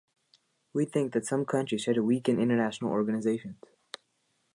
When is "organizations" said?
2.89-3.57